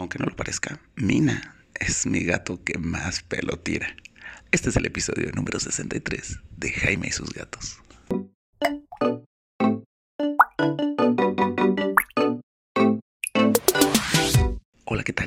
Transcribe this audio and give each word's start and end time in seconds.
aunque 0.00 0.18
no 0.18 0.26
lo 0.26 0.36
parezca, 0.36 0.80
Mina 0.96 1.56
es 1.74 2.06
mi 2.06 2.24
gato 2.24 2.62
que 2.64 2.78
más 2.78 3.22
pelo 3.22 3.58
tira. 3.58 3.94
Este 4.50 4.70
es 4.70 4.76
el 4.76 4.86
episodio 4.86 5.30
número 5.32 5.60
63 5.60 6.40
de 6.56 6.72
Jaime 6.72 7.08
y 7.08 7.12
sus 7.12 7.30
gatos. 7.32 7.78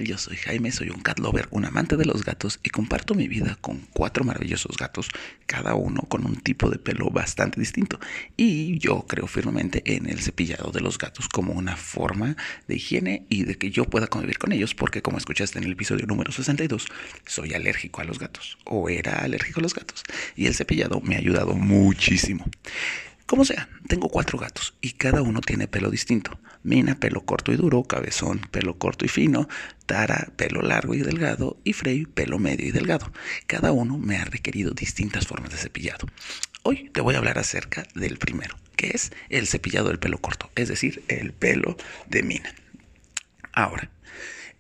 Yo 0.04 0.18
soy 0.18 0.36
Jaime, 0.36 0.72
soy 0.72 0.90
un 0.90 1.02
cat 1.02 1.20
lover, 1.20 1.48
un 1.52 1.64
amante 1.64 1.96
de 1.96 2.06
los 2.06 2.26
gatos 2.26 2.60
y 2.62 2.70
comparto 2.70 3.16
mi 3.16 3.30
vida 3.30 3.58
con 3.62 3.80
cuatro 3.94 4.26
maravillosos 4.26 4.76
gatos, 4.78 5.08
cada 5.46 5.76
uno 5.76 6.02
con 6.02 6.26
un 6.26 6.36
tipo 6.36 6.70
de 6.70 6.78
pelo 6.78 7.10
bastante 7.10 7.60
distinto. 7.60 8.00
Y 8.36 8.80
yo 8.80 9.06
creo 9.08 9.28
firmemente 9.28 9.82
en 9.86 10.10
el 10.10 10.20
cepillado 10.20 10.72
de 10.72 10.82
los 10.82 10.98
gatos 10.98 11.30
como 11.30 11.54
una 11.54 11.78
forma 11.78 12.36
de 12.68 12.76
higiene 12.76 13.26
y 13.30 13.46
de 13.46 13.58
que 13.58 13.72
yo 13.72 13.86
pueda 13.86 14.08
convivir 14.08 14.40
con 14.40 14.52
ellos, 14.52 14.76
porque 14.76 15.02
como 15.02 15.18
escuchaste 15.18 15.58
en 15.58 15.64
el 15.64 15.72
episodio 15.72 16.06
número 16.06 16.34
62, 16.34 16.86
soy 17.26 17.54
alérgico 17.54 18.02
a 18.02 18.04
los 18.04 18.20
gatos, 18.20 18.58
o 18.66 18.90
era 18.90 19.20
alérgico 19.20 19.62
a 19.62 19.64
los 19.64 19.74
gatos, 19.74 20.04
y 20.36 20.48
el 20.48 20.54
cepillado 20.54 21.00
me 21.00 21.16
ha 21.16 21.20
ayudado 21.20 21.56
muchísimo. 21.56 22.46
Como 23.26 23.46
sea, 23.46 23.70
tengo 23.88 24.10
cuatro 24.10 24.38
gatos 24.38 24.74
y 24.82 24.92
cada 24.92 25.22
uno 25.22 25.42
tiene 25.42 25.68
pelo 25.68 25.90
distinto. 25.90 26.40
Mina, 26.62 27.00
pelo 27.00 27.26
corto 27.26 27.52
y 27.52 27.58
duro, 27.58 27.84
Cabezón, 27.84 28.40
pelo 28.52 28.78
corto 28.78 29.06
y 29.06 29.10
fino, 29.10 29.48
Tara, 29.86 30.32
pelo 30.36 30.62
largo 30.62 30.94
y 30.94 31.00
delgado 31.00 31.58
y 31.64 31.74
Frey, 31.74 32.06
pelo 32.06 32.40
medio 32.40 32.68
y 32.68 32.72
delgado. 32.72 33.12
Cada 33.48 33.72
uno 33.72 33.98
me 33.98 34.18
ha 34.18 34.26
requerido 34.26 34.72
distintas 34.72 35.28
formas 35.28 35.52
de 35.52 35.58
cepillado. 35.58 36.08
Hoy 36.64 36.90
te 36.94 37.02
voy 37.02 37.16
a 37.16 37.18
hablar 37.18 37.38
acerca 37.38 37.86
del 37.96 38.18
primero, 38.18 38.56
que 38.78 38.92
es 38.94 39.12
el 39.30 39.48
cepillado 39.48 39.90
del 39.90 40.00
pelo 40.00 40.20
corto, 40.20 40.50
es 40.56 40.70
decir, 40.70 41.04
el 41.10 41.34
pelo 41.34 41.76
de 42.08 42.24
Mina. 42.24 42.54
Ahora, 43.52 43.90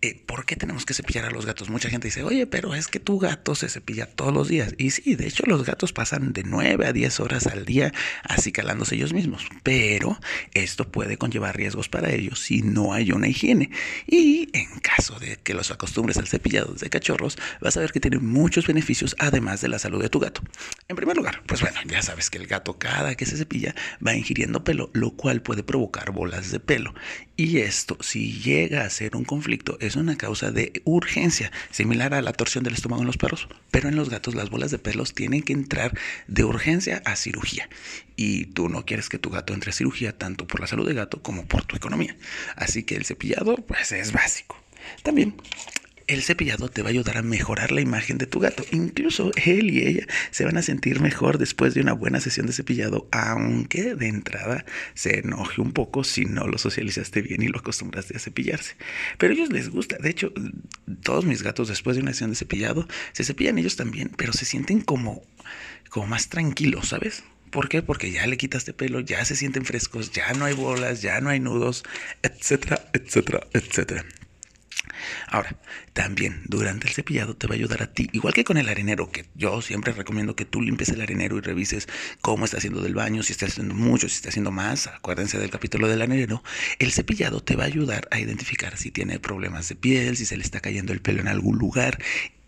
eh, 0.03 0.21
¿por 0.25 0.45
qué 0.45 0.57
tenemos 0.57 0.85
que 0.85 0.93
cepillar 0.93 1.23
a 1.23 1.29
los 1.31 1.45
gatos? 1.45 1.69
Mucha 1.69 1.89
gente 1.89 2.09
dice, 2.09 2.23
oye, 2.23 2.45
pero 2.45 2.75
es 2.75 2.89
que 2.89 2.99
tu 2.99 3.19
gato 3.19 3.55
se 3.55 3.69
cepilla 3.69 4.05
todos 4.05 4.33
los 4.33 4.49
días. 4.49 4.75
Y 4.77 4.91
sí, 4.91 5.15
de 5.15 5.27
hecho 5.27 5.45
los 5.47 5.63
gatos 5.63 5.93
pasan 5.93 6.33
de 6.33 6.43
9 6.43 6.85
a 6.85 6.91
10 6.91 7.21
horas 7.21 7.47
al 7.47 7.63
día 7.63 7.93
así 8.23 8.51
calándose 8.51 8.95
ellos 8.95 9.13
mismos. 9.13 9.47
Pero 9.63 10.19
esto 10.53 10.91
puede 10.91 11.15
conllevar 11.15 11.55
riesgos 11.55 11.87
para 11.87 12.11
ellos 12.11 12.39
si 12.39 12.61
no 12.61 12.91
hay 12.91 13.13
una 13.13 13.29
higiene. 13.29 13.69
Y 14.05 14.49
en 14.51 14.77
caso 14.81 15.19
de 15.19 15.37
que 15.37 15.53
los 15.53 15.71
acostumbres 15.71 16.17
al 16.17 16.27
cepillado 16.27 16.73
de 16.73 16.89
cachorros, 16.89 17.37
vas 17.61 17.77
a 17.77 17.79
ver 17.79 17.93
que 17.93 18.01
tiene 18.01 18.19
muchos 18.19 18.67
beneficios 18.67 19.15
además 19.19 19.61
de 19.61 19.69
la 19.69 19.79
salud 19.79 20.01
de 20.01 20.09
tu 20.09 20.19
gato. 20.19 20.41
En 20.89 20.97
primer 20.97 21.15
lugar, 21.15 21.43
pues 21.47 21.61
bueno, 21.61 21.79
ya 21.87 22.01
sabes 22.01 22.29
que 22.29 22.39
el 22.39 22.47
gato 22.47 22.77
cada 22.77 23.15
que 23.15 23.25
se 23.25 23.37
cepilla 23.37 23.73
va 24.05 24.15
ingiriendo 24.15 24.65
pelo, 24.65 24.89
lo 24.91 25.11
cual 25.11 25.41
puede 25.41 25.63
provocar 25.63 26.11
bolas 26.11 26.51
de 26.51 26.59
pelo. 26.59 26.93
Y 27.37 27.59
esto, 27.59 27.97
si 28.01 28.33
llega 28.41 28.83
a 28.83 28.89
ser 28.89 29.15
un 29.15 29.23
conflicto, 29.23 29.77
es 29.79 29.92
una 29.95 30.17
causa 30.17 30.51
de 30.51 30.81
urgencia, 30.85 31.51
similar 31.71 32.13
a 32.13 32.21
la 32.21 32.33
torsión 32.33 32.63
del 32.63 32.73
estómago 32.73 33.01
en 33.01 33.07
los 33.07 33.17
perros. 33.17 33.47
Pero 33.71 33.89
en 33.89 33.95
los 33.95 34.09
gatos 34.09 34.35
las 34.35 34.49
bolas 34.49 34.71
de 34.71 34.79
pelos 34.79 35.13
tienen 35.13 35.41
que 35.41 35.53
entrar 35.53 35.97
de 36.27 36.43
urgencia 36.43 37.01
a 37.05 37.15
cirugía. 37.15 37.69
Y 38.15 38.45
tú 38.47 38.69
no 38.69 38.85
quieres 38.85 39.09
que 39.09 39.19
tu 39.19 39.29
gato 39.29 39.53
entre 39.53 39.71
a 39.71 39.73
cirugía 39.73 40.17
tanto 40.17 40.47
por 40.47 40.59
la 40.59 40.67
salud 40.67 40.87
del 40.87 40.95
gato 40.95 41.21
como 41.21 41.45
por 41.45 41.65
tu 41.65 41.75
economía. 41.75 42.15
Así 42.55 42.83
que 42.83 42.95
el 42.95 43.05
cepillado 43.05 43.55
pues 43.55 43.91
es 43.91 44.11
básico. 44.11 44.57
También 45.03 45.35
el 46.07 46.21
cepillado 46.23 46.69
te 46.69 46.81
va 46.81 46.89
a 46.89 46.91
ayudar 46.91 47.17
a 47.17 47.21
mejorar 47.21 47.71
la 47.71 47.81
imagen 47.81 48.17
de 48.17 48.25
tu 48.25 48.39
gato. 48.39 48.63
Incluso 48.71 49.31
él 49.35 49.69
y 49.69 49.85
ella 49.85 50.07
se 50.31 50.45
van 50.45 50.57
a 50.57 50.61
sentir 50.61 50.99
mejor 50.99 51.37
después 51.37 51.73
de 51.73 51.81
una 51.81 51.93
buena 51.93 52.19
sesión 52.19 52.45
de 52.45 52.53
cepillado, 52.53 53.07
aunque 53.11 53.95
de 53.95 54.07
entrada 54.07 54.65
se 54.93 55.19
enoje 55.19 55.61
un 55.61 55.71
poco 55.71 56.03
si 56.03 56.25
no 56.25 56.47
lo 56.47 56.57
socializaste 56.57 57.21
bien 57.21 57.41
y 57.41 57.47
lo 57.47 57.59
acostumbraste 57.59 58.17
a 58.17 58.19
cepillarse. 58.19 58.75
Pero 59.17 59.33
a 59.33 59.35
ellos 59.35 59.51
les 59.51 59.69
gusta. 59.69 59.97
De 59.97 60.09
hecho, 60.09 60.33
todos 61.01 61.25
mis 61.25 61.43
gatos 61.43 61.67
después 61.67 61.95
de 61.95 62.01
una 62.01 62.11
sesión 62.11 62.31
de 62.31 62.35
cepillado 62.35 62.87
se 63.13 63.23
cepillan 63.23 63.57
ellos 63.57 63.75
también, 63.75 64.11
pero 64.15 64.33
se 64.33 64.45
sienten 64.45 64.81
como, 64.81 65.23
como 65.89 66.07
más 66.07 66.29
tranquilos, 66.29 66.89
¿sabes? 66.89 67.23
¿Por 67.53 67.69
qué? 67.69 67.83
Porque 67.83 68.11
ya 68.11 68.25
le 68.25 68.35
quitaste 68.35 68.73
pelo, 68.73 68.99
ya 68.99 69.23
se 69.25 69.35
sienten 69.35 69.63
frescos, 69.63 70.11
ya 70.11 70.33
no 70.33 70.45
hay 70.45 70.55
bolas, 70.55 71.03
ya 71.03 71.21
no 71.21 71.29
hay 71.29 71.39
nudos, 71.39 71.83
etcétera, 72.23 72.89
etcétera, 72.93 73.45
etcétera. 73.53 74.03
Ahora, 75.27 75.55
también 75.93 76.43
durante 76.45 76.87
el 76.87 76.93
cepillado 76.93 77.35
te 77.35 77.47
va 77.47 77.53
a 77.53 77.57
ayudar 77.57 77.83
a 77.83 77.93
ti, 77.93 78.09
igual 78.13 78.33
que 78.33 78.43
con 78.43 78.57
el 78.57 78.69
arenero, 78.69 79.11
que 79.11 79.25
yo 79.35 79.61
siempre 79.61 79.93
recomiendo 79.93 80.35
que 80.35 80.45
tú 80.45 80.61
limpies 80.61 80.89
el 80.89 81.01
arenero 81.01 81.37
y 81.37 81.41
revises 81.41 81.87
cómo 82.21 82.45
está 82.45 82.57
haciendo 82.57 82.81
del 82.81 82.95
baño, 82.95 83.23
si 83.23 83.33
está 83.33 83.45
haciendo 83.45 83.75
mucho, 83.75 84.09
si 84.09 84.15
está 84.15 84.29
haciendo 84.29 84.51
más, 84.51 84.87
acuérdense 84.87 85.37
del 85.37 85.49
capítulo 85.49 85.87
del 85.87 86.01
arenero, 86.01 86.43
el 86.79 86.91
cepillado 86.91 87.41
te 87.41 87.55
va 87.55 87.63
a 87.63 87.67
ayudar 87.67 88.07
a 88.11 88.19
identificar 88.19 88.77
si 88.77 88.91
tiene 88.91 89.19
problemas 89.19 89.69
de 89.69 89.75
piel, 89.75 90.17
si 90.17 90.25
se 90.25 90.37
le 90.37 90.43
está 90.43 90.59
cayendo 90.59 90.93
el 90.93 91.01
pelo 91.01 91.21
en 91.21 91.27
algún 91.27 91.57
lugar 91.57 91.99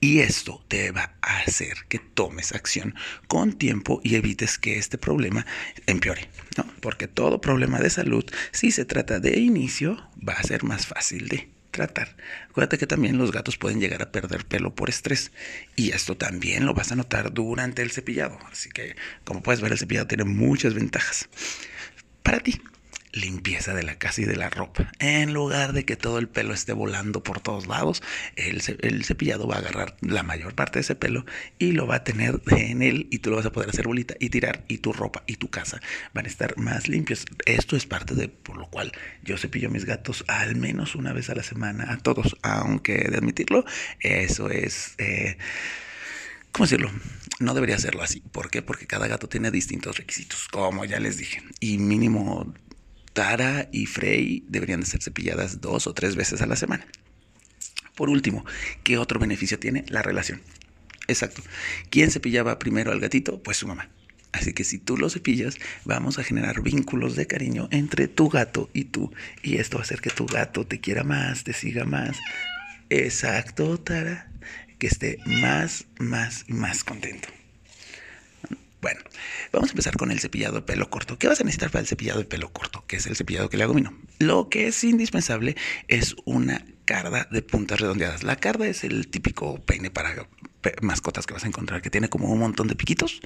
y 0.05 0.19
esto 0.19 0.63
te 0.67 0.91
va 0.91 1.15
a 1.21 1.39
hacer 1.39 1.85
que 1.89 1.99
tomes 1.99 2.53
acción 2.53 2.93
con 3.27 3.53
tiempo 3.53 4.01
y 4.03 4.15
evites 4.15 4.59
que 4.59 4.77
este 4.77 4.97
problema 4.97 5.45
empeore, 5.87 6.29
¿no? 6.57 6.65
Porque 6.79 7.07
todo 7.07 7.41
problema 7.41 7.79
de 7.79 7.89
salud, 7.89 8.25
si 8.51 8.71
se 8.71 8.85
trata 8.85 9.19
de 9.19 9.39
inicio, 9.39 10.07
va 10.27 10.33
a 10.33 10.43
ser 10.43 10.63
más 10.63 10.85
fácil 10.85 11.27
de 11.27 11.49
tratar. 11.75 12.15
Acuérdate 12.49 12.77
que 12.77 12.87
también 12.87 13.17
los 13.17 13.33
gatos 13.33 13.57
pueden 13.57 13.81
llegar 13.81 14.01
a 14.01 14.11
perder 14.11 14.45
pelo 14.45 14.73
por 14.73 14.89
estrés 14.89 15.33
y 15.75 15.91
esto 15.91 16.15
también 16.15 16.65
lo 16.65 16.73
vas 16.73 16.93
a 16.93 16.95
notar 16.95 17.33
durante 17.33 17.81
el 17.81 17.91
cepillado. 17.91 18.39
Así 18.49 18.69
que, 18.69 18.95
como 19.25 19.43
puedes 19.43 19.59
ver, 19.59 19.73
el 19.73 19.77
cepillado 19.77 20.07
tiene 20.07 20.23
muchas 20.23 20.73
ventajas. 20.73 21.27
Para 22.23 22.39
ti, 22.39 22.61
limpieza 23.15 23.73
de 23.73 23.83
la 23.83 23.97
casa 23.97 24.21
y 24.21 24.25
de 24.25 24.35
la 24.35 24.49
ropa. 24.49 24.91
En 24.99 25.33
lugar 25.33 25.73
de 25.73 25.85
que 25.85 25.95
todo 25.95 26.19
el 26.19 26.27
pelo 26.27 26.53
esté 26.53 26.73
volando 26.73 27.23
por 27.23 27.39
todos 27.39 27.65
lados, 27.65 28.03
el, 28.35 28.61
cepillado 29.03 29.47
va 29.47 29.55
a 29.55 29.59
agarrar 29.59 29.95
la 30.01 30.21
mayor 30.21 30.53
parte 30.53 30.79
de 30.79 30.81
ese 30.81 30.95
pelo 30.95 31.25
y 31.57 31.71
lo 31.71 31.87
va 31.87 31.95
a 31.95 32.03
tener 32.03 32.41
en 32.47 32.81
él 32.81 33.07
y 33.09 33.19
tú 33.19 33.29
lo 33.29 33.37
vas 33.37 33.45
a 33.45 33.51
poder 33.51 33.69
hacer 33.69 33.87
bolita 33.87 34.15
y 34.19 34.29
tirar 34.29 34.65
y 34.67 34.79
tu 34.79 34.93
ropa 34.93 35.23
y 35.27 35.37
tu 35.37 35.49
casa 35.49 35.81
van 36.13 36.25
a 36.25 36.27
estar 36.27 36.57
más 36.57 36.87
limpios. 36.87 37.25
Esto 37.45 37.75
es 37.75 37.85
parte 37.85 38.15
de 38.15 38.27
por 38.27 38.57
lo 38.57 38.69
cual 38.69 38.91
yo 39.23 39.37
cepillo 39.37 39.69
mis 39.69 39.85
gatos 39.85 40.25
al 40.27 40.55
menos 40.55 40.95
una 40.95 41.13
vez 41.13 41.29
a 41.29 41.35
la 41.35 41.43
semana 41.43 41.91
a 41.91 41.97
todos, 41.97 42.35
aunque 42.41 42.95
de 42.95 43.17
admitirlo, 43.17 43.65
eso 44.01 44.49
es... 44.49 44.95
Eh, 44.97 45.37
¿Cómo 46.51 46.67
decirlo? 46.67 46.89
No 47.39 47.53
debería 47.53 47.75
hacerlo 47.75 48.01
así. 48.01 48.21
¿Por 48.31 48.49
qué? 48.49 48.61
Porque 48.61 48.87
cada 48.87 49.07
gato 49.07 49.27
tiene 49.27 49.51
distintos 49.51 49.97
requisitos, 49.97 50.47
como 50.47 50.85
ya 50.85 51.01
les 51.01 51.17
dije. 51.17 51.43
Y 51.59 51.79
mínimo 51.79 52.53
Tara 53.15 53.69
y 53.71 53.85
Frey 53.85 54.43
deberían 54.49 54.81
de 54.81 54.85
ser 54.85 55.01
cepilladas 55.01 55.61
dos 55.61 55.87
o 55.87 55.93
tres 55.93 56.17
veces 56.17 56.41
a 56.41 56.47
la 56.47 56.57
semana. 56.57 56.85
Por 57.95 58.09
último, 58.09 58.43
¿qué 58.83 58.97
otro 58.97 59.21
beneficio 59.21 59.57
tiene? 59.57 59.85
La 59.87 60.01
relación. 60.01 60.41
Exacto. 61.07 61.41
¿Quién 61.89 62.11
cepillaba 62.11 62.59
primero 62.59 62.91
al 62.91 62.99
gatito? 62.99 63.41
Pues 63.41 63.55
su 63.55 63.67
mamá. 63.67 63.89
Así 64.33 64.51
que 64.51 64.65
si 64.65 64.79
tú 64.79 64.97
lo 64.97 65.09
cepillas, 65.09 65.55
vamos 65.85 66.19
a 66.19 66.25
generar 66.25 66.61
vínculos 66.61 67.15
de 67.15 67.25
cariño 67.25 67.69
entre 67.71 68.09
tu 68.09 68.27
gato 68.27 68.69
y 68.73 68.83
tú. 68.83 69.13
Y 69.41 69.59
esto 69.59 69.77
va 69.77 69.83
a 69.83 69.85
hacer 69.85 70.01
que 70.01 70.09
tu 70.09 70.25
gato 70.25 70.67
te 70.67 70.81
quiera 70.81 71.05
más, 71.05 71.45
te 71.45 71.53
siga 71.53 71.85
más. 71.85 72.17
Exacto, 72.89 73.77
Tara. 73.79 74.29
Que 74.77 74.87
esté 74.87 75.19
más, 75.25 75.85
más 75.99 76.43
y 76.49 76.53
más 76.53 76.83
contento. 76.83 77.29
Bueno, 78.85 79.01
vamos 79.51 79.69
a 79.69 79.71
empezar 79.71 79.97
con 79.97 80.11
el 80.11 80.19
cepillado 80.19 80.57
de 80.57 80.61
pelo 80.61 80.91
corto. 80.91 81.17
¿Qué 81.17 81.27
vas 81.27 81.41
a 81.41 81.43
necesitar 81.43 81.71
para 81.71 81.81
el 81.81 81.87
cepillado 81.87 82.19
de 82.19 82.25
pelo 82.25 82.53
corto? 82.53 82.85
Que 82.85 82.97
es 82.97 83.07
el 83.07 83.15
cepillado 83.15 83.49
que 83.49 83.57
le 83.57 83.63
hago 83.63 83.73
mino. 83.73 83.97
Lo 84.19 84.47
que 84.47 84.67
es 84.67 84.83
indispensable 84.83 85.55
es 85.87 86.15
una 86.23 86.63
carda 86.85 87.27
de 87.31 87.41
puntas 87.41 87.79
redondeadas. 87.79 88.21
La 88.21 88.35
carda 88.35 88.67
es 88.67 88.83
el 88.83 89.07
típico 89.07 89.55
peine 89.65 89.89
para 89.89 90.27
mascotas 90.83 91.25
que 91.25 91.33
vas 91.33 91.45
a 91.45 91.47
encontrar, 91.47 91.81
que 91.81 91.89
tiene 91.89 92.09
como 92.09 92.31
un 92.31 92.37
montón 92.37 92.67
de 92.67 92.75
piquitos 92.75 93.21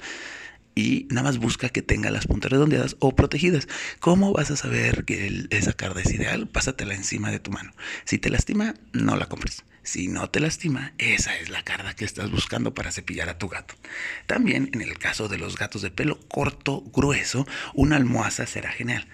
y 0.74 1.06
nada 1.10 1.24
más 1.24 1.36
busca 1.36 1.68
que 1.68 1.82
tenga 1.82 2.10
las 2.10 2.26
puntas 2.26 2.50
redondeadas 2.50 2.96
o 2.98 3.14
protegidas. 3.14 3.68
¿Cómo 3.98 4.32
vas 4.32 4.50
a 4.50 4.56
saber 4.56 5.04
que 5.04 5.46
esa 5.50 5.74
carda 5.74 6.00
es 6.00 6.10
ideal? 6.10 6.48
Pásatela 6.48 6.94
encima 6.94 7.30
de 7.30 7.38
tu 7.38 7.50
mano. 7.50 7.72
Si 8.06 8.16
te 8.16 8.30
lastima, 8.30 8.76
no 8.94 9.14
la 9.14 9.26
compres. 9.26 9.62
Si 9.82 10.08
no 10.08 10.28
te 10.30 10.40
lastima, 10.40 10.92
esa 10.98 11.36
es 11.38 11.48
la 11.48 11.64
carda 11.64 11.94
que 11.94 12.04
estás 12.04 12.30
buscando 12.30 12.74
para 12.74 12.92
cepillar 12.92 13.28
a 13.28 13.38
tu 13.38 13.48
gato. 13.48 13.74
También 14.26 14.70
en 14.72 14.82
el 14.82 14.98
caso 14.98 15.28
de 15.28 15.38
los 15.38 15.56
gatos 15.56 15.82
de 15.82 15.90
pelo 15.90 16.20
corto, 16.28 16.82
grueso, 16.92 17.46
una 17.74 17.96
almohaza 17.96 18.46
será 18.46 18.70
genial. 18.70 19.08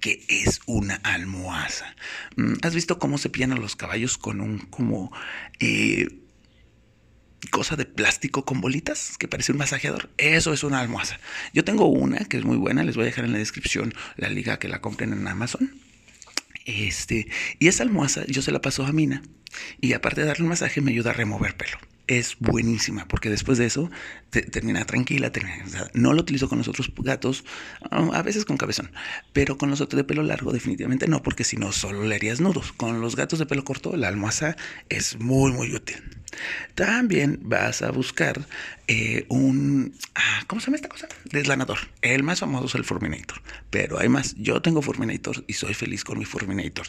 ¿Qué 0.00 0.24
es 0.28 0.60
una 0.66 0.96
almohaza? 0.96 1.94
Mm, 2.36 2.54
¿Has 2.62 2.74
visto 2.74 2.98
cómo 2.98 3.18
cepillan 3.18 3.52
a 3.52 3.56
los 3.56 3.76
caballos 3.76 4.18
con 4.18 4.40
un 4.40 4.58
como 4.58 5.12
eh, 5.60 6.08
cosa 7.50 7.76
de 7.76 7.84
plástico 7.84 8.44
con 8.44 8.60
bolitas 8.60 9.16
que 9.18 9.28
parece 9.28 9.52
un 9.52 9.58
masajeador. 9.58 10.10
Eso 10.18 10.52
es 10.52 10.64
una 10.64 10.80
almohaza. 10.80 11.18
Yo 11.52 11.64
tengo 11.64 11.86
una 11.86 12.18
que 12.24 12.38
es 12.38 12.44
muy 12.44 12.56
buena, 12.56 12.84
les 12.84 12.96
voy 12.96 13.04
a 13.04 13.06
dejar 13.06 13.24
en 13.24 13.32
la 13.32 13.38
descripción 13.38 13.94
la 14.16 14.28
liga 14.28 14.58
que 14.58 14.68
la 14.68 14.80
compren 14.80 15.12
en 15.12 15.26
Amazon. 15.26 15.87
Este, 16.68 17.28
y 17.58 17.68
esa 17.68 17.82
almohaza 17.82 18.26
yo 18.26 18.42
se 18.42 18.52
la 18.52 18.60
paso 18.60 18.84
a 18.84 18.92
Mina 18.92 19.22
Y 19.80 19.94
aparte 19.94 20.20
de 20.20 20.26
darle 20.26 20.42
un 20.42 20.50
masaje, 20.50 20.82
me 20.82 20.90
ayuda 20.90 21.10
a 21.10 21.14
remover 21.14 21.56
pelo 21.56 21.78
es 22.08 22.36
buenísima 22.40 23.06
porque 23.06 23.30
después 23.30 23.58
de 23.58 23.66
eso 23.66 23.90
termina 24.30 24.84
tranquila. 24.86 25.30
no 25.92 26.14
lo 26.14 26.22
utilizo 26.22 26.48
con 26.48 26.58
los 26.58 26.66
otros 26.66 26.90
gatos, 26.96 27.44
ah, 27.90 28.08
a 28.14 28.22
veces 28.22 28.44
con 28.44 28.56
cabezón, 28.56 28.90
pero 29.32 29.58
con 29.58 29.70
los 29.70 29.80
otros 29.80 29.98
de 29.98 30.04
pelo 30.04 30.22
largo 30.22 30.52
definitivamente 30.52 31.06
no, 31.06 31.22
porque 31.22 31.44
si 31.44 31.56
no 31.56 31.70
solo 31.70 32.04
le 32.04 32.14
harías 32.16 32.40
nudos. 32.40 32.72
Con 32.72 33.00
los 33.00 33.14
gatos 33.14 33.38
de 33.38 33.46
pelo 33.46 33.62
corto 33.62 33.94
la 33.96 34.08
almohada 34.08 34.56
es 34.88 35.18
muy 35.20 35.52
muy 35.52 35.74
útil. 35.74 36.02
También 36.74 37.38
vas 37.42 37.82
a 37.82 37.90
buscar 37.90 38.46
eh, 38.86 39.26
un... 39.28 39.94
Ah, 40.14 40.44
¿Cómo 40.46 40.60
se 40.60 40.66
llama 40.66 40.76
esta 40.76 40.88
cosa? 40.88 41.08
Deslanador. 41.24 41.78
El 42.00 42.22
más 42.22 42.40
famoso 42.40 42.66
es 42.66 42.74
el 42.74 42.84
Furminator. 42.84 43.40
Pero 43.70 43.98
hay 43.98 44.08
más. 44.08 44.34
Yo 44.36 44.62
tengo 44.62 44.80
Furminator 44.82 45.44
y 45.46 45.52
soy 45.52 45.74
feliz 45.74 46.04
con 46.04 46.18
mi 46.18 46.24
Furminator. 46.24 46.86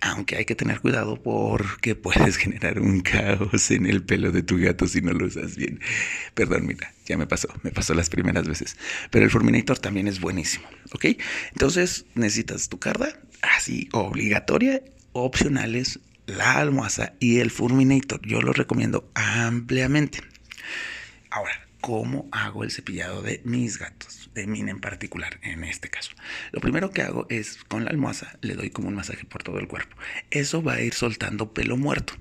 Aunque 0.00 0.36
hay 0.36 0.44
que 0.44 0.54
tener 0.54 0.80
cuidado 0.80 1.22
porque 1.22 1.94
puedes 1.96 2.36
generar 2.36 2.80
un 2.80 3.00
caos 3.00 3.70
en 3.70 3.86
el 3.86 4.02
pelo 4.02 4.32
de 4.32 4.42
tu 4.42 4.58
gato 4.58 4.86
si 4.86 5.02
no 5.02 5.12
lo 5.12 5.26
usas 5.26 5.56
bien. 5.56 5.80
Perdón, 6.34 6.66
mira, 6.66 6.92
ya 7.06 7.16
me 7.16 7.26
pasó. 7.26 7.48
Me 7.62 7.70
pasó 7.70 7.94
las 7.94 8.08
primeras 8.08 8.48
veces. 8.48 8.76
Pero 9.10 9.24
el 9.24 9.30
Furminator 9.30 9.78
también 9.78 10.08
es 10.08 10.20
buenísimo. 10.20 10.66
¿Ok? 10.92 11.06
Entonces 11.52 12.06
necesitas 12.14 12.68
tu 12.68 12.78
carda 12.78 13.18
así 13.42 13.88
obligatoria 13.92 14.80
opcionales 15.12 16.00
la 16.36 16.56
almohada 16.56 17.14
y 17.20 17.38
el 17.38 17.50
Fulminator. 17.50 18.20
Yo 18.26 18.40
lo 18.40 18.52
recomiendo 18.52 19.10
ampliamente. 19.14 20.20
Ahora, 21.30 21.66
¿cómo 21.80 22.28
hago 22.32 22.64
el 22.64 22.70
cepillado 22.70 23.22
de 23.22 23.40
mis 23.44 23.78
gatos? 23.78 24.30
De 24.34 24.46
Mina 24.46 24.70
en 24.70 24.80
particular, 24.80 25.38
en 25.42 25.64
este 25.64 25.90
caso. 25.90 26.12
Lo 26.52 26.60
primero 26.60 26.90
que 26.90 27.02
hago 27.02 27.26
es 27.28 27.58
con 27.64 27.84
la 27.84 27.90
almohada 27.90 28.38
le 28.40 28.54
doy 28.54 28.70
como 28.70 28.88
un 28.88 28.94
masaje 28.94 29.24
por 29.24 29.42
todo 29.42 29.58
el 29.58 29.68
cuerpo. 29.68 29.96
Eso 30.30 30.62
va 30.62 30.74
a 30.74 30.80
ir 30.80 30.94
soltando 30.94 31.52
pelo 31.52 31.76
muerto. 31.76 32.14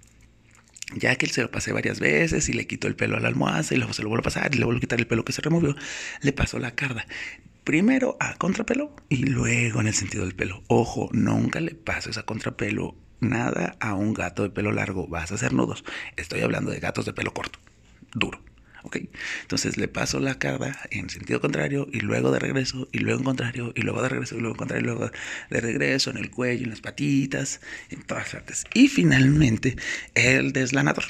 Ya 0.93 1.15
que 1.15 1.27
se 1.27 1.41
lo 1.41 1.51
pasé 1.51 1.71
varias 1.71 2.01
veces 2.01 2.49
y 2.49 2.53
le 2.53 2.67
quito 2.67 2.87
el 2.87 2.95
pelo 2.95 3.15
a 3.15 3.21
la 3.21 3.29
almohada 3.29 3.63
y 3.71 3.77
luego 3.77 3.93
se 3.93 4.03
lo 4.03 4.09
vuelvo 4.09 4.23
a 4.23 4.25
pasar 4.25 4.53
y 4.53 4.57
le 4.57 4.65
vuelvo 4.65 4.79
a 4.79 4.81
quitar 4.81 4.99
el 4.99 5.07
pelo 5.07 5.23
que 5.23 5.31
se 5.31 5.41
removió, 5.41 5.73
le 6.21 6.33
paso 6.33 6.59
la 6.59 6.75
carda 6.75 7.05
primero 7.63 8.17
a 8.19 8.35
contrapelo 8.35 8.95
y 9.09 9.17
luego 9.17 9.81
en 9.81 9.87
el 9.87 9.93
sentido 9.93 10.25
del 10.25 10.35
pelo. 10.35 10.63
Ojo, 10.67 11.09
nunca 11.13 11.59
le 11.59 11.75
pases 11.75 12.17
a 12.17 12.23
contrapelo 12.23 12.95
nada 13.21 13.77
a 13.79 13.93
un 13.93 14.13
gato 14.13 14.43
de 14.43 14.49
pelo 14.49 14.71
largo, 14.71 15.07
vas 15.07 15.31
a 15.31 15.35
hacer 15.35 15.53
nudos. 15.53 15.83
Estoy 16.17 16.41
hablando 16.41 16.71
de 16.71 16.79
gatos 16.79 17.05
de 17.05 17.13
pelo 17.13 17.33
corto, 17.33 17.59
duro. 18.13 18.41
¿ok? 18.83 18.97
Entonces 19.43 19.77
le 19.77 19.87
paso 19.87 20.19
la 20.19 20.39
carga 20.39 20.77
en 20.89 21.09
sentido 21.09 21.39
contrario 21.39 21.87
y 21.91 22.01
luego 22.01 22.31
de 22.31 22.39
regreso 22.39 22.87
y 22.91 22.99
luego 22.99 23.19
en 23.19 23.25
contrario 23.25 23.73
y 23.75 23.81
luego 23.81 24.01
de 24.01 24.09
regreso 24.09 24.35
y 24.35 24.39
luego 24.39 24.55
en 24.55 24.57
contrario 24.57 24.83
y 24.83 24.85
luego 24.85 25.11
de 25.49 25.61
regreso 25.61 26.09
en 26.09 26.17
el 26.17 26.31
cuello, 26.31 26.63
en 26.63 26.71
las 26.71 26.81
patitas, 26.81 27.61
en 27.89 28.01
todas 28.01 28.29
partes. 28.29 28.65
Y 28.73 28.87
finalmente 28.87 29.75
el 30.15 30.51
deslanador 30.51 31.05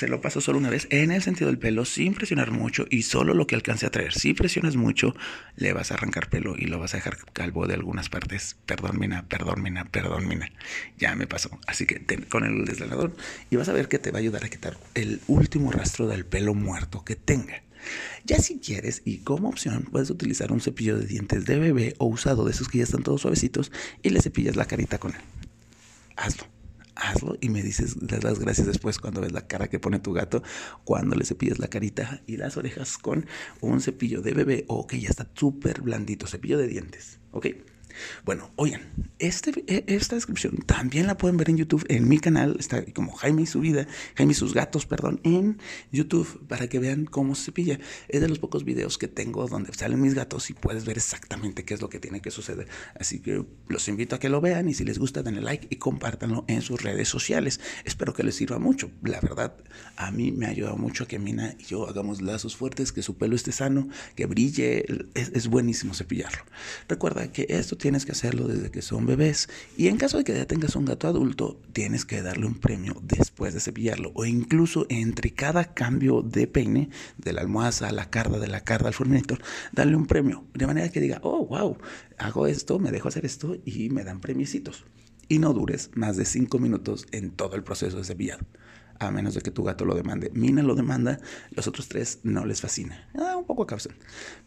se 0.00 0.08
lo 0.08 0.22
paso 0.22 0.40
solo 0.40 0.58
una 0.58 0.70
vez 0.70 0.86
en 0.88 1.10
el 1.10 1.20
sentido 1.20 1.48
del 1.48 1.58
pelo 1.58 1.84
sin 1.84 2.14
presionar 2.14 2.52
mucho 2.52 2.86
y 2.88 3.02
solo 3.02 3.34
lo 3.34 3.46
que 3.46 3.54
alcance 3.54 3.84
a 3.84 3.90
traer. 3.90 4.14
Si 4.14 4.32
presionas 4.32 4.74
mucho, 4.74 5.14
le 5.56 5.74
vas 5.74 5.90
a 5.90 5.94
arrancar 5.94 6.30
pelo 6.30 6.54
y 6.56 6.64
lo 6.64 6.78
vas 6.78 6.94
a 6.94 6.96
dejar 6.96 7.18
calvo 7.34 7.66
de 7.66 7.74
algunas 7.74 8.08
partes. 8.08 8.56
Perdón, 8.64 8.98
mina, 8.98 9.28
perdón, 9.28 9.60
mina, 9.60 9.84
perdón, 9.84 10.26
mina. 10.26 10.50
Ya 10.96 11.14
me 11.16 11.26
pasó. 11.26 11.50
Así 11.66 11.84
que 11.84 12.02
con 12.30 12.46
el 12.46 12.64
deslanador 12.64 13.14
y 13.50 13.56
vas 13.56 13.68
a 13.68 13.74
ver 13.74 13.88
que 13.88 13.98
te 13.98 14.10
va 14.10 14.16
a 14.16 14.20
ayudar 14.20 14.42
a 14.42 14.48
quitar 14.48 14.78
el 14.94 15.20
último 15.26 15.70
rastro 15.70 16.06
del 16.08 16.24
pelo 16.24 16.54
muerto 16.54 17.04
que 17.04 17.14
tenga. 17.14 17.62
Ya 18.24 18.38
si 18.38 18.58
quieres 18.58 19.02
y 19.04 19.18
como 19.18 19.50
opción 19.50 19.86
puedes 19.92 20.08
utilizar 20.08 20.50
un 20.50 20.62
cepillo 20.62 20.96
de 20.96 21.04
dientes 21.04 21.44
de 21.44 21.58
bebé 21.58 21.94
o 21.98 22.06
usado 22.06 22.46
de 22.46 22.52
esos 22.52 22.70
que 22.70 22.78
ya 22.78 22.84
están 22.84 23.02
todos 23.02 23.20
suavecitos 23.20 23.70
y 24.02 24.08
le 24.08 24.22
cepillas 24.22 24.56
la 24.56 24.64
carita 24.64 24.96
con 24.96 25.14
él. 25.14 25.20
Hazlo 26.16 26.59
hazlo 27.10 27.36
y 27.40 27.48
me 27.48 27.62
dices, 27.62 27.96
las 28.22 28.38
gracias 28.38 28.66
después 28.66 28.98
cuando 28.98 29.20
ves 29.20 29.32
la 29.32 29.46
cara 29.46 29.68
que 29.68 29.78
pone 29.78 29.98
tu 29.98 30.12
gato, 30.12 30.42
cuando 30.84 31.16
le 31.16 31.24
cepillas 31.24 31.58
la 31.58 31.68
carita 31.68 32.22
y 32.26 32.36
las 32.36 32.56
orejas 32.56 32.98
con 32.98 33.26
un 33.60 33.80
cepillo 33.80 34.22
de 34.22 34.34
bebé 34.34 34.64
o 34.68 34.86
que 34.86 35.00
ya 35.00 35.08
está 35.08 35.28
súper 35.34 35.82
blandito, 35.82 36.26
cepillo 36.26 36.58
de 36.58 36.68
dientes, 36.68 37.20
¿ok? 37.32 37.46
Bueno, 38.24 38.50
oigan, 38.56 38.82
este, 39.18 39.64
e, 39.66 39.84
esta 39.86 40.16
descripción 40.16 40.56
también 40.66 41.06
la 41.06 41.16
pueden 41.16 41.36
ver 41.36 41.50
en 41.50 41.56
YouTube, 41.56 41.84
en 41.88 42.08
mi 42.08 42.18
canal, 42.18 42.56
está 42.58 42.84
como 42.92 43.12
Jaime 43.12 43.42
y 43.42 43.46
su 43.46 43.60
vida, 43.60 43.86
Jaime 44.16 44.32
y 44.32 44.34
sus 44.34 44.54
gatos, 44.54 44.86
perdón, 44.86 45.20
en 45.24 45.58
YouTube, 45.92 46.46
para 46.48 46.68
que 46.68 46.78
vean 46.78 47.04
cómo 47.04 47.34
se 47.34 47.46
cepilla. 47.46 47.78
Es 48.08 48.20
de 48.20 48.28
los 48.28 48.38
pocos 48.38 48.64
videos 48.64 48.98
que 48.98 49.08
tengo 49.08 49.46
donde 49.46 49.72
salen 49.74 50.00
mis 50.00 50.14
gatos 50.14 50.50
y 50.50 50.54
puedes 50.54 50.84
ver 50.84 50.96
exactamente 50.96 51.64
qué 51.64 51.74
es 51.74 51.80
lo 51.80 51.88
que 51.88 51.98
tiene 51.98 52.20
que 52.20 52.30
suceder. 52.30 52.68
Así 52.98 53.20
que 53.20 53.44
los 53.68 53.88
invito 53.88 54.16
a 54.16 54.18
que 54.18 54.28
lo 54.28 54.40
vean 54.40 54.68
y 54.68 54.74
si 54.74 54.84
les 54.84 54.98
gusta, 54.98 55.22
denle 55.22 55.40
like 55.40 55.66
y 55.70 55.76
compártanlo 55.76 56.44
en 56.48 56.62
sus 56.62 56.82
redes 56.82 57.08
sociales. 57.08 57.60
Espero 57.84 58.14
que 58.14 58.22
les 58.22 58.34
sirva 58.34 58.58
mucho. 58.58 58.90
La 59.02 59.20
verdad, 59.20 59.56
a 59.96 60.10
mí 60.10 60.32
me 60.32 60.46
ha 60.46 60.50
ayudado 60.50 60.76
mucho 60.76 61.06
que 61.06 61.18
Mina 61.18 61.54
y 61.58 61.64
yo 61.64 61.88
hagamos 61.88 62.22
lazos 62.22 62.56
fuertes, 62.56 62.92
que 62.92 63.02
su 63.02 63.16
pelo 63.16 63.36
esté 63.36 63.52
sano, 63.52 63.88
que 64.14 64.26
brille. 64.26 64.84
Es, 65.14 65.30
es 65.34 65.48
buenísimo 65.48 65.94
cepillarlo. 65.94 66.42
Recuerda 66.88 67.32
que 67.32 67.46
esto 67.48 67.76
tienes 67.90 68.06
que 68.06 68.12
hacerlo 68.12 68.46
desde 68.46 68.70
que 68.70 68.82
son 68.82 69.04
bebés 69.04 69.48
y 69.76 69.88
en 69.88 69.96
caso 69.96 70.16
de 70.16 70.22
que 70.22 70.32
ya 70.32 70.46
tengas 70.46 70.76
un 70.76 70.84
gato 70.84 71.08
adulto, 71.08 71.60
tienes 71.72 72.04
que 72.04 72.22
darle 72.22 72.46
un 72.46 72.54
premio 72.54 72.94
después 73.02 73.52
de 73.52 73.58
cepillarlo 73.58 74.12
o 74.14 74.24
incluso 74.26 74.86
entre 74.90 75.32
cada 75.32 75.74
cambio 75.74 76.22
de 76.22 76.46
peine, 76.46 76.90
de 77.18 77.32
la 77.32 77.40
almohada 77.40 77.88
a 77.88 77.90
la 77.90 78.08
carda, 78.08 78.38
de 78.38 78.46
la 78.46 78.60
carda 78.60 78.86
al 78.86 78.94
forminator, 78.94 79.42
darle 79.72 79.96
un 79.96 80.06
premio 80.06 80.44
de 80.54 80.68
manera 80.68 80.88
que 80.90 81.00
diga, 81.00 81.18
oh, 81.24 81.44
wow, 81.46 81.78
hago 82.16 82.46
esto, 82.46 82.78
me 82.78 82.92
dejo 82.92 83.08
hacer 83.08 83.26
esto 83.26 83.56
y 83.64 83.90
me 83.90 84.04
dan 84.04 84.20
premiecitos. 84.20 84.84
Y 85.26 85.40
no 85.40 85.52
dures 85.52 85.90
más 85.94 86.16
de 86.16 86.26
cinco 86.26 86.60
minutos 86.60 87.06
en 87.10 87.32
todo 87.32 87.56
el 87.56 87.64
proceso 87.64 87.96
de 87.96 88.04
cepillado 88.04 88.46
a 89.00 89.10
menos 89.10 89.34
de 89.34 89.40
que 89.40 89.50
tu 89.50 89.64
gato 89.64 89.84
lo 89.84 89.94
demande. 89.94 90.30
Mina 90.34 90.62
lo 90.62 90.74
demanda, 90.74 91.18
los 91.50 91.66
otros 91.66 91.88
tres 91.88 92.20
no 92.22 92.44
les 92.44 92.60
fascina. 92.60 93.08
Ah, 93.18 93.36
un 93.36 93.46
poco 93.46 93.62
a 93.62 93.66
causa, 93.66 93.90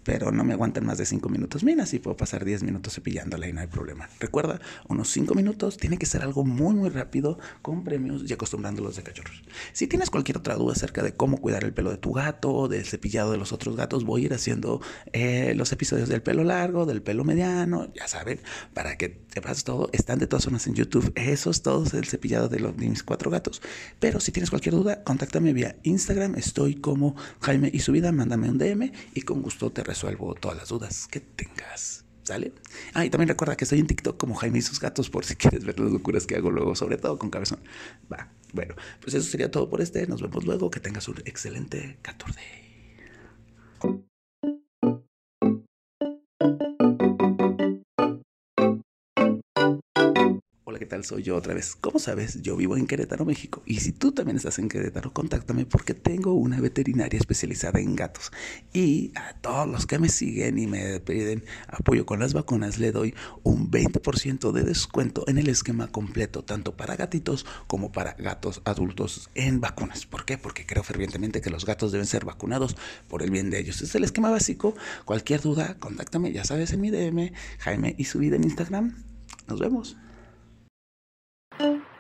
pero 0.04 0.32
no 0.32 0.44
me 0.44 0.54
aguantan 0.54 0.86
más 0.86 0.98
de 1.00 1.06
cinco 1.06 1.28
minutos. 1.28 1.64
Mina 1.64 1.86
sí 1.86 2.00
puedo 2.00 2.16
pasar 2.16 2.46
diez 2.46 2.64
minutos 2.64 2.94
cepillándola 2.94 3.48
y 3.48 3.54
no 3.54 3.62
hay 3.62 3.68
problema. 3.68 4.08
Recuerda, 4.20 4.62
unos 4.88 5.10
cinco 5.10 5.34
minutos 5.34 5.78
tiene 5.78 5.98
que 5.98 6.06
ser 6.06 6.22
algo 6.22 6.46
muy, 6.46 6.76
muy 6.76 6.90
rápido, 6.90 7.40
con 7.62 7.84
premios 7.84 8.24
y 8.30 8.34
acostumbrándolos 8.34 8.96
de 8.96 9.04
cachorros. 9.04 9.44
Si 9.74 9.88
tienes 9.88 10.10
cualquier 10.10 10.38
otra 10.38 10.56
duda 10.56 10.74
acerca 10.74 11.02
de 11.02 11.14
cómo 11.14 11.38
cuidar 11.38 11.64
el 11.64 11.74
pelo 11.74 11.90
de 11.90 11.98
tu 11.98 12.14
gato 12.14 12.68
del 12.68 12.86
cepillado 12.86 13.32
de 13.32 13.38
los 13.38 13.52
otros 13.52 13.76
gatos, 13.76 14.06
voy 14.06 14.22
a 14.22 14.26
ir 14.26 14.34
haciendo 14.34 14.82
eh, 15.14 15.54
los 15.56 15.72
episodios 15.72 16.10
del 16.10 16.22
pelo 16.22 16.44
largo, 16.44 16.86
del 16.86 17.02
pelo 17.02 17.24
mediano, 17.24 17.92
ya 17.94 18.08
saben, 18.08 18.40
para 18.74 18.98
que 18.98 19.10
te 19.10 19.42
todo. 19.64 19.90
Están 19.94 20.20
de 20.20 20.28
todas 20.28 20.46
formas 20.46 20.68
en 20.68 20.76
YouTube. 20.76 21.12
Eso 21.16 21.50
es 21.50 21.62
todo 21.62 21.86
el 21.98 22.06
cepillado 22.06 22.50
de, 22.50 22.60
los, 22.60 22.76
mis 22.78 23.04
cuatro 23.04 23.30
gatos. 23.30 23.62
Pero 24.00 24.20
si 24.20 24.32
tienes 24.32 24.43
cualquier 24.50 24.76
duda, 24.76 25.04
contáctame 25.04 25.54
vía 25.54 25.78
Instagram. 25.84 26.36
Estoy 26.36 26.76
como 26.76 27.16
Jaime 27.42 27.70
y 27.74 27.80
su 27.80 27.92
vida. 27.92 28.12
Mándame 28.12 28.50
un 28.50 28.58
DM 28.58 28.92
y 29.14 29.22
con 29.22 29.42
gusto 29.42 29.72
te 29.72 29.84
resuelvo 29.84 30.36
todas 30.36 30.58
las 30.58 30.70
dudas 30.70 31.08
que 31.08 31.20
tengas. 31.20 32.06
¿Sale? 32.24 32.54
Ah, 32.94 33.06
y 33.06 33.10
también 33.10 33.28
recuerda 33.28 33.58
que 33.58 33.66
estoy 33.66 33.80
en 33.80 33.88
TikTok 33.88 34.18
como 34.18 34.36
Jaime 34.36 34.60
y 34.60 34.62
sus 34.62 34.80
gatos 34.80 35.10
por 35.10 35.26
si 35.26 35.36
quieres 35.38 35.66
ver 35.66 35.80
las 35.80 35.92
locuras 35.92 36.26
que 36.26 36.36
hago 36.36 36.52
luego, 36.52 36.76
sobre 36.76 36.98
todo 36.98 37.18
con 37.18 37.30
cabezón. 37.30 37.60
Va, 38.12 38.32
bueno, 38.54 38.76
pues 39.02 39.14
eso 39.14 39.30
sería 39.30 39.52
todo 39.52 39.70
por 39.70 39.82
este. 39.82 40.08
Nos 40.08 40.22
vemos 40.22 40.46
luego. 40.46 40.72
Que 40.72 40.80
tengas 40.80 41.08
un 41.08 41.18
excelente 41.26 41.98
14. 42.02 42.63
¿Qué 50.80 50.86
tal? 50.86 51.04
Soy 51.04 51.24
yo 51.24 51.36
otra 51.36 51.54
vez. 51.54 51.76
Como 51.76 52.00
sabes, 52.00 52.42
yo 52.42 52.56
vivo 52.56 52.78
en 52.78 52.88
Querétaro, 52.88 53.26
México. 53.26 53.62
Y 53.66 53.80
si 53.80 53.92
tú 53.92 54.12
también 54.12 54.38
estás 54.38 54.60
en 54.60 54.70
Querétaro, 54.70 55.14
contáctame 55.14 55.66
porque 55.66 55.94
tengo 55.94 56.34
una 56.34 56.60
veterinaria 56.60 57.20
especializada 57.20 57.80
en 57.80 57.96
gatos. 57.96 58.32
Y 58.74 59.12
a 59.16 59.34
todos 59.42 59.68
los 59.68 59.86
que 59.86 60.00
me 60.00 60.10
siguen 60.10 60.58
y 60.58 60.68
me 60.68 61.00
piden 61.00 61.44
apoyo 61.68 62.06
con 62.06 62.20
las 62.20 62.34
vacunas, 62.34 62.80
le 62.80 62.92
doy 62.92 63.14
un 63.44 63.70
20% 63.70 64.52
de 64.52 64.64
descuento 64.64 65.26
en 65.28 65.38
el 65.38 65.50
esquema 65.50 65.88
completo, 65.88 66.44
tanto 66.44 66.76
para 66.76 66.96
gatitos 66.96 67.46
como 67.68 67.92
para 67.92 68.14
gatos 68.14 68.62
adultos 68.66 69.30
en 69.36 69.62
vacunas. 69.62 70.06
¿Por 70.06 70.26
qué? 70.26 70.38
Porque 70.38 70.66
creo 70.66 70.84
fervientemente 70.84 71.42
que 71.42 71.50
los 71.50 71.66
gatos 71.66 71.92
deben 71.92 72.08
ser 72.08 72.26
vacunados 72.26 72.76
por 73.08 73.24
el 73.24 73.32
bien 73.32 73.50
de 73.50 73.60
ellos. 73.60 73.82
Es 73.82 73.96
el 73.96 74.04
esquema 74.04 74.30
básico. 74.30 74.76
Cualquier 75.06 75.42
duda, 75.42 75.78
contáctame, 75.80 76.32
ya 76.32 76.44
sabes, 76.44 76.74
en 76.74 76.82
mi 76.82 76.90
DM, 76.90 77.32
Jaime 77.60 77.96
y 77.98 78.06
su 78.06 78.20
vida 78.20 78.36
en 78.36 78.44
Instagram. 78.44 79.04
Nos 79.48 79.60
vemos. 79.60 79.98
Thank 81.60 81.84
you. 81.88 81.93